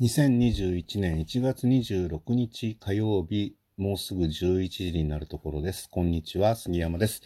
[0.00, 5.88] 2021年1月26日火曜日、もうすぐ11時になるところです。
[5.90, 7.22] こんにちは、杉山です。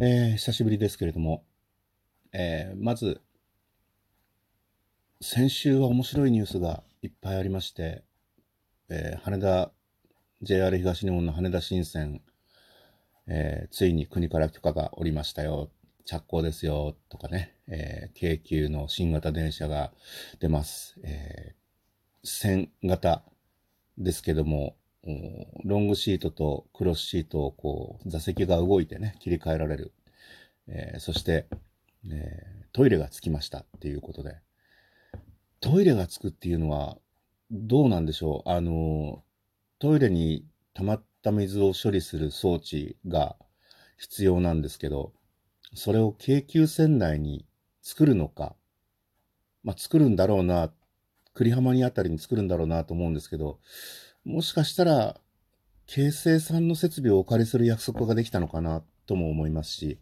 [0.00, 1.42] えー、久しぶりですけれども、
[2.32, 3.20] えー、まず、
[5.20, 8.04] 先週は面白いニュースがいっぱいありまして、
[8.88, 9.72] えー、羽田、
[10.42, 12.22] JR 東日本の羽田新線、
[13.26, 15.70] えついに国から許可が下りましたよ
[16.04, 19.90] 着工ですよ、とかね、えー、京急の新型電車が
[20.38, 21.00] 出ます。
[21.02, 21.63] えー、
[22.24, 23.22] 線型
[23.98, 24.76] ですけども、
[25.64, 29.92] ロングシートとクロスシートをこう、座席が動いてね、切り替えられる。
[30.66, 31.46] えー、そして、
[32.10, 34.36] えー、トイレがつきましたっていうことで。
[35.60, 36.96] トイレがつくっていうのは、
[37.50, 38.50] どうなんでしょう？
[38.50, 39.22] あの、
[39.78, 43.36] トイレに溜まった水を処理する装置が
[43.98, 45.12] 必要なんですけど、
[45.74, 47.46] それを京急線内に
[47.82, 48.56] 作るのか、
[49.62, 50.72] まあ、作るんだろうな、
[51.34, 53.58] 栗浜にあたりに作るんだろうなと思うんですけど、
[54.24, 55.20] もしかしたら、
[55.86, 59.98] 京成さんの設備をお借りする約束ができたのかなとも思いますし、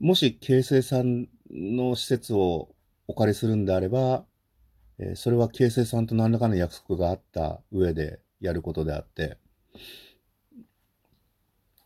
[0.00, 2.68] もし京成さんの施設を
[3.08, 4.24] お借りするんであれば、
[4.98, 9.38] えー、それは京成さんと何らかの約束があった上でやることであって、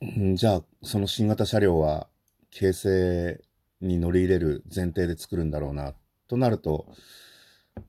[0.04, 2.08] んじゃあ、その新型車両は
[2.50, 3.44] 形成
[3.80, 5.94] に乗り入れる前提で作るんだろうな、
[6.28, 6.86] となると、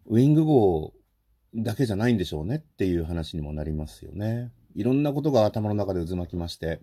[0.06, 0.94] ウィング号
[1.56, 4.52] だけじゃないんでしょうねっていう話にもなりますよね。
[4.76, 6.81] いろんなことが頭の中で渦巻きまして、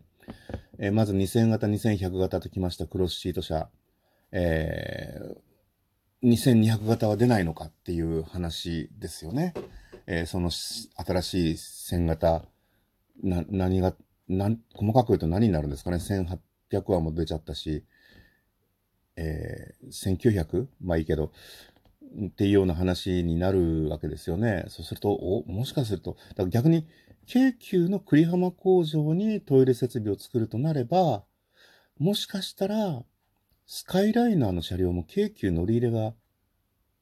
[0.79, 3.69] えー、まず2000型、2100型ときましたクロスシート車、
[4.33, 9.55] えー、2200型は出ないのかっていう話ですよね。
[10.07, 12.45] えー、その新しい1000型、
[13.23, 13.95] な、何が、
[14.29, 15.97] な、細かく言うと何になるんですかね。
[15.97, 16.39] 1800
[16.71, 17.85] 800話も出ちゃったし、
[19.17, 20.69] えー、1900?
[20.81, 21.33] まあいいけど、
[22.27, 24.65] っていうような話になるわけですよね。
[24.69, 26.87] そうすると、お、もしかすると、だから逆に、
[27.27, 31.25] 京急の栗浜工場にトイレ設備を作るとなれば、
[31.99, 33.03] もしかしたら、
[33.67, 36.15] スカイライナーの車両も京急乗り入れが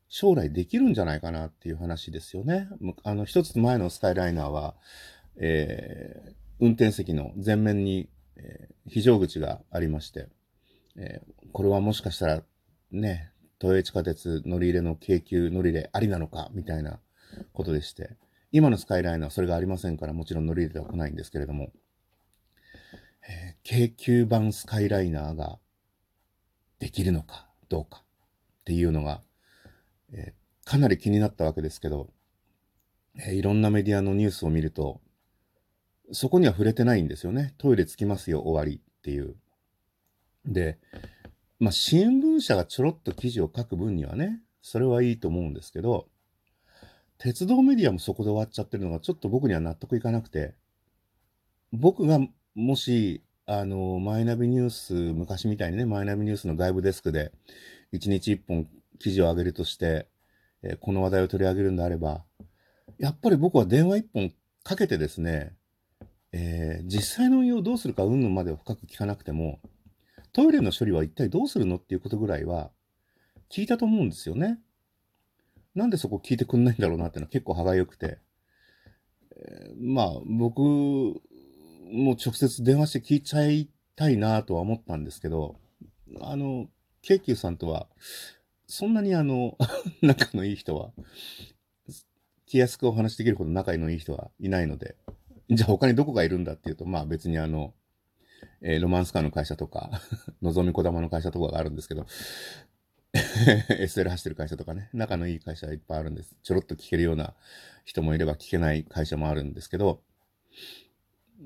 [0.09, 2.69] 将来できるんじゃないかなっていう話ですよね。
[3.05, 4.75] あの、一つ前のスカイライナーは、
[5.37, 10.29] えー、運転席の前面にえー、非常口がありまして、
[10.97, 12.43] えー、これはもしかしたら
[12.91, 17.01] ね、都営地下鉄乗り入れの京急乗り入れありなのかみたいな
[17.53, 18.17] ことでして、
[18.53, 21.73] 今のスカイライナーはそれがありませんから、もちろん乗り入れては来ないんですけれども、
[23.29, 25.59] えー、京急版スカイライナーが
[26.79, 28.03] できるのかどうか
[28.61, 29.21] っていうのが、
[30.13, 32.09] えー、かなり気になったわけですけど、
[33.17, 35.01] えー、いろんなメディアのニュースを見ると、
[36.13, 37.55] そこには触れてないんですよね。
[37.59, 39.37] トイレつきますよ、終わりっていう。
[40.47, 40.79] で、
[41.61, 46.07] まあ、新聞社がちょろっと記事を書く分にはね、それはいいと思うんですけど、
[47.19, 50.55] 鉄道メディアもそこで終わっちゃってるのがちょっと僕には納得いかなくて、
[51.73, 52.21] 僕が
[52.55, 57.33] もし、あの、マイナビニュース、昔みたいにね、マイナビニュースの外部デスクで、
[57.93, 60.07] 1日1本記事を上げるとして、
[60.63, 62.25] えこの話題を取り上げるんであれば、
[62.99, 64.33] やっぱり僕は電話1本
[64.63, 65.55] かけてですね、
[66.33, 69.61] えー、実際の運用をどうするかうんぬんまでは深く聞かなくても、
[70.39, 72.71] トイレの処理は一体どうするのっていうことぐらいは
[73.51, 74.61] 聞いたと思うんですよね。
[75.75, 78.21] なんでそこ聞いてくんないんだろうなっていうのは結構歯がゆくて。
[79.35, 85.57] えー、まあ、僕も直接電話して聞いちゃいたいなとは思ったんですけど、
[86.21, 86.69] あの、
[87.03, 87.89] 京急さんとは、
[88.69, 89.59] そんなにあの、
[90.03, 90.93] 仲のいい人は、
[92.47, 94.95] 気安くお話できるほど仲のいい人はいないので、
[95.51, 97.75] じゃあ他にどこがいるんだっていうと、まあ別にあの、
[98.61, 99.91] えー、ロマンスカーの会社とか、
[100.43, 102.07] のぞみこだまの会社とかがあるんですけど、
[103.15, 106.37] SL 走ってる会社とかね、仲のいい会社いっぱいあるんです。
[106.43, 107.35] ちょろっと聞けるような
[107.85, 110.03] 人もいれば聞けない会社もあるんですけど、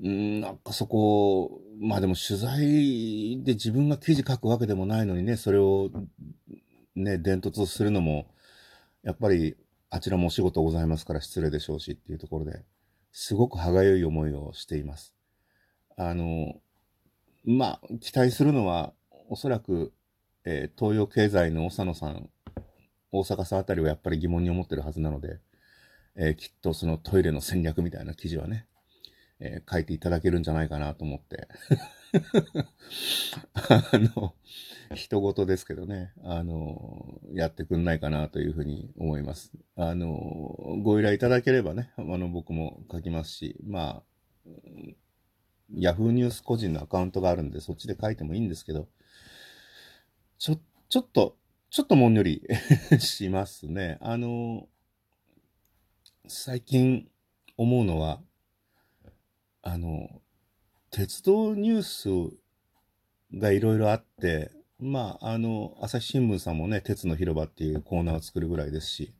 [0.01, 5.91] んなんかそこ、まあでも取材で自分が記事書くわけでもないのにね、それを
[6.95, 8.27] ね、伝突するのも、
[9.03, 9.55] やっぱり
[9.89, 12.63] あちらもお仕事ございますから失礼でしょうしっていうところで、
[13.11, 15.13] すごく歯がゆい思いをしています。
[15.97, 16.55] あの、
[17.45, 18.93] まあ、期待するのは、
[19.29, 19.93] おそらく、
[20.45, 22.29] えー、東洋経済の長野さん、
[23.11, 25.39] 大阪さんあたりはやっぱり疑問に思ってるはずなので、
[26.15, 28.65] えー、きっとそのトイレの戦略みたいな記事はね、
[29.39, 31.47] えー、書いていただけるんじゃないかなと思って
[33.53, 34.35] あの、
[34.95, 39.51] 人事ですけどね、あの、やってくんないかなというふうに思います。
[39.75, 40.07] あの、
[40.83, 44.03] ご依頼いただければね、あの、僕も書きますし、ま
[44.45, 44.49] あ、
[45.71, 48.87] ヤフーニュース個人のアカウントがあるんで、そっちで書いてもいいんですけど、
[50.37, 51.37] ちょ、ちょっと、
[51.69, 52.43] ちょっともんより
[52.99, 53.97] しますね。
[54.01, 54.67] あの、
[56.27, 57.09] 最近
[57.57, 58.21] 思うのは、
[59.61, 60.21] あの、
[60.91, 62.37] 鉄道ニュース
[63.37, 69.13] がいろいろあって、まあ、あの、朝日新聞さんもね、鉄の広場っていうコーナーを作るぐらいですし、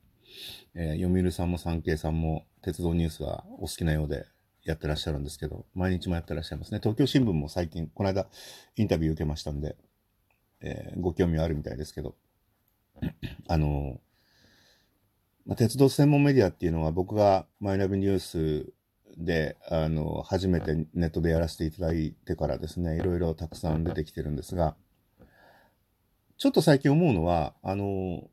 [0.75, 4.25] えー、読売さんも産経さんも鉄道ニュースはお好きなようで
[4.63, 6.79] やってらっしゃるんですけど、毎日もやってらっしゃいますね。
[6.81, 8.27] 東京新聞も最近、この間
[8.75, 9.75] インタビュー受けましたんで、
[10.61, 12.15] えー、ご興味はあるみたいですけど、
[13.47, 13.99] あの、
[15.45, 18.73] まあ、鉄道専門メディアっていうのは僕がマイナビニュース
[19.17, 24.75] で、あの、初めてネットでやらせていただいてからですね、いろいろたくさん出てきてるんですが、
[26.37, 28.23] ちょっと最近思うのは、あの、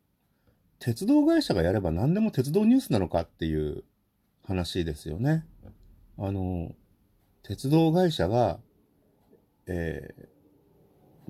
[0.78, 3.84] 鉄道会社がやれば何でも鉄道ニュースなのかっていう
[4.46, 5.44] 話ですよね。
[6.22, 6.74] あの、
[7.42, 8.60] 鉄道会社が、
[9.66, 10.14] え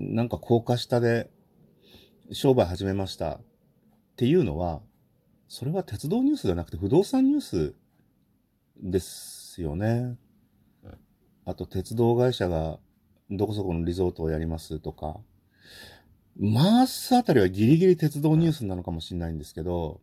[0.01, 1.31] ー、なんか高架下で
[2.33, 3.41] 商売始めましたっ
[4.17, 4.81] ていうのは、
[5.47, 7.75] それは鉄道ニュースじゃなくて不動産ニュース
[8.83, 10.17] ですよね。
[11.45, 12.81] あと、鉄道会社が
[13.31, 15.21] どこそこのリゾートをやりますとか、
[16.37, 20.01] マースあたりはギリギリ鉄道ニュースなのかもしれないんですけど、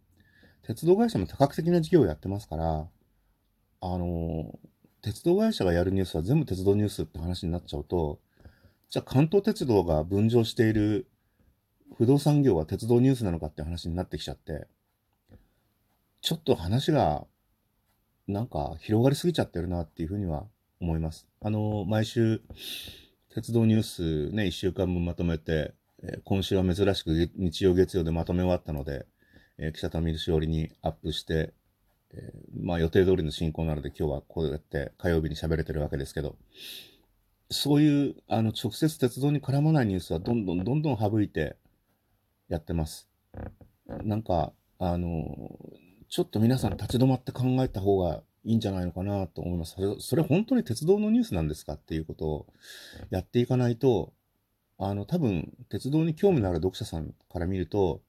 [0.63, 2.87] 鉄道会社も多角的な事業をやってますから、
[3.79, 4.57] あの、
[5.07, 8.19] 鉄道会社がやるニュースは全部鉄道ニュースって話になっちゃうと、
[8.89, 11.07] じゃあ関東鉄道が分譲している
[11.97, 14.67] 不動産業は鉄道ニュースなのかって話になってきちゃって、
[16.19, 17.25] ちょっと話が
[18.27, 20.43] なんか広がりすぎちゃってるなっていうふうには
[20.81, 21.25] 思います。
[21.39, 22.41] あの、毎週
[23.33, 29.05] 鉄道ニュースね、一週間分まとめて、えー、今週は珍しく日曜月曜でまとめ終わったので、
[29.57, 31.53] えー、記者たみるしおりにアップして、
[32.13, 36.35] えー、まあ予定通りの進行なので今日はこうやって火曜日に喋れてるわけですけど、
[37.49, 41.55] そういう、あの、直接鉄道に絡まないニュースはどんどんどんどん省いて
[42.49, 43.07] やってます。
[44.03, 45.49] なんか、あの、
[46.09, 49.75] ちょっと皆さん立ち止まって考えた方がいいんじゃないのかなと思います。
[49.75, 52.47] それ、それ本当に鉄道のニュースなんですかっていうことを
[53.09, 54.13] やっていかないと、
[54.77, 58.01] あの、多分、鉄道に興味のある読者さんから見ると、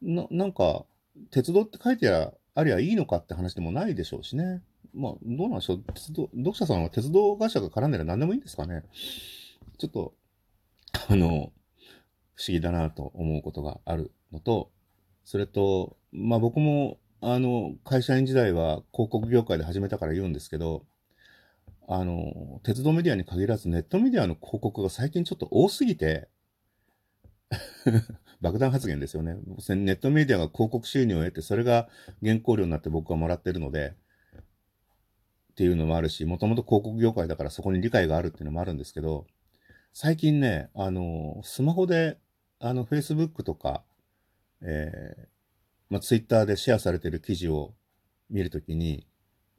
[0.00, 0.84] な、なんか、
[1.30, 2.32] 鉄道って書いてあ
[2.64, 4.62] りゃいいのかって話でもないでしょうしね。
[4.94, 5.84] まあ、どうなんでしょう。
[5.94, 8.84] 鉄道、読者さんは鉄道会社が絡んでりゃ何でもいいんですかね。
[9.78, 10.14] ちょっと、
[11.08, 11.52] あの、
[12.34, 14.70] 不思議だなと思うことがあるのと、
[15.24, 20.84] それと、まあ僕も、あの、会社員時代は広告業界で始めたから言うんですけど、
[21.88, 26.28] あの、鉄道メディアに限らずネットメディアの広告が最近ちょっと多すぎて
[28.40, 29.34] 爆弾発言ですよね。
[29.34, 31.88] ネットメディアが広告収入を得て、それが
[32.22, 33.94] 原稿料になって僕はもらってるので、
[35.52, 39.26] っていうのもあるし、もともと広告業界だからそこに理解があるっていうのもあるんですけど、
[39.92, 42.18] 最近ね、あの、スマホで、
[42.60, 43.82] あの、Facebook とか、
[44.60, 45.26] えー、
[45.90, 47.74] まあ、Twitter でシェアされてる記事を
[48.30, 49.06] 見るときに、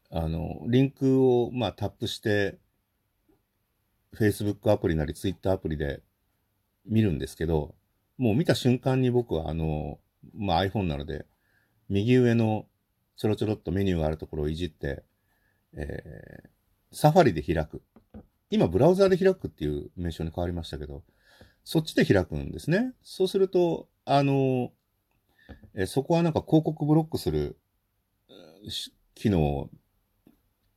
[0.09, 2.59] あの、リンクを、まあ、タップして、
[4.15, 6.01] Facebook アプリなり Twitter アプリで
[6.85, 7.75] 見るんですけど、
[8.17, 9.99] もう見た瞬間に僕はあの、
[10.35, 11.25] まあ、iPhone なので、
[11.89, 12.67] 右上の
[13.15, 15.03] ちょろちょろっとメニューがあるところをいじって、
[15.75, 17.81] えー、サファリで開く。
[18.49, 21.03] 今、ブラウザーで開くっていう名称に変わりましたけど、
[21.63, 22.93] そっちで開くんですね。
[23.03, 24.71] そうすると、あの、
[25.75, 27.57] えそこはなんか広告ブロックする
[29.15, 29.69] 機能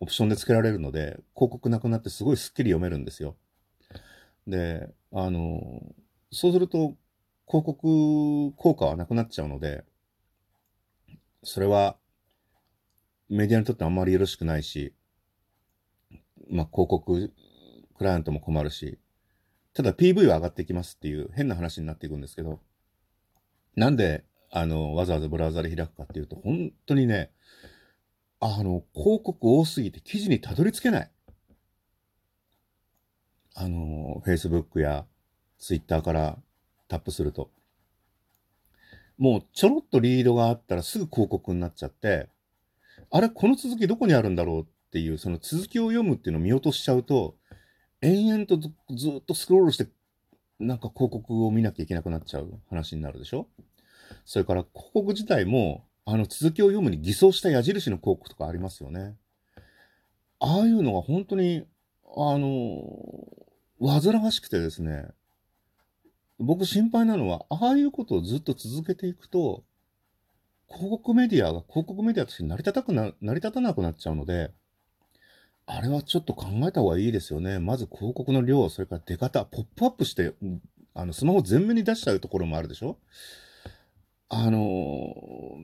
[0.01, 3.37] オプションで付けられるので、広告なくなってすごいスッキリ読めるんですよ。
[4.47, 5.95] で、あの、
[6.31, 6.97] そうすると、
[7.47, 9.85] 広告効果はなくなっちゃうので、
[11.43, 11.97] それは
[13.29, 14.95] メディアにとってあんまりよろしくないし、
[16.51, 17.33] まあ、広告
[17.97, 18.99] クライアントも困るし、
[19.75, 22.61] ただ PV は上がってきますっていう変な話になっていくんですけど、
[23.75, 27.31] なんで、あの、わざわざブラウザで開くかっていうと、本当にね、
[28.39, 31.11] あの、広告多すぎて記事にたどり着けない。
[33.55, 35.05] あの、Facebook や
[35.59, 36.39] Twitter から
[36.89, 37.51] タップすると。
[39.19, 42.29] もうちょろっとリードがあったらすぐ広告になっちゃって、
[43.11, 47.37] あれ、この続きどこにあるんだろうっていう、その続きを読むっていうのを見落としちゃうと、
[48.01, 48.69] 延々とず
[49.19, 49.87] っとスクロールして、
[50.59, 53.49] なんか広告を見なきゃいけなくなっちゃう話になるでしょ？
[54.25, 59.15] それから広告自体も、あの続きを読むに偽装した矢印の広告とかありますよね。
[60.41, 61.65] ああいうのが本当に、
[62.15, 62.83] あの、
[63.81, 65.09] 煩わしくてですね、
[66.39, 69.65] 僕心配なのは、ああいうことをずっと続けていくと、
[70.69, 74.51] 広告メディアが広告メディアとして成り立たくな、成り立たなくなっちゃうので、
[75.67, 77.59] あれはちょっと考えた方がいいですよね。
[77.59, 80.35] まず広告の量、それから出方、ポップアップして、
[80.95, 82.99] あの、スマホ全面に出しちゃうところもあるでしょ
[84.29, 85.59] あの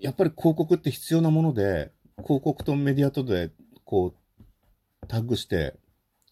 [0.00, 1.92] やっぱり広告って必要なもので、
[2.24, 3.50] 広告とメディアとで、
[3.84, 4.14] こ
[5.02, 5.74] う、タッグして、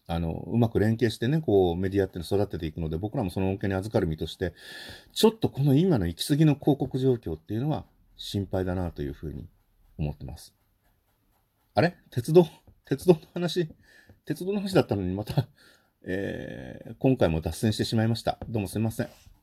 [0.09, 4.53] あの、うまく連携してね、こう、メディアっていうのを育てていくので、僕らもその恩恵に預かる身として、
[5.11, 7.83] ちょっとこの今の行き過ぎの広告状況っていうのは
[8.15, 9.45] 心配だなというふうに
[9.99, 10.55] 思ってます。
[11.73, 11.97] あれ？
[12.09, 12.47] 鉄道？
[12.85, 13.69] 鉄道の話？
[14.23, 15.47] 鉄道の話だったのにまた、
[16.03, 18.37] えー、今回も脱線してしまいました。
[18.47, 19.36] どうもすいません。